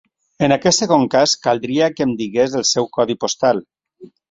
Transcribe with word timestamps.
En 0.45 0.53
aquest 0.53 0.81
segon 0.83 1.05
cas, 1.15 1.35
caldria 1.43 1.91
que 1.99 2.07
em 2.09 2.17
digués 2.23 2.59
el 2.63 2.69
seu 2.73 2.91
codi 2.99 3.21
postal. 3.27 3.65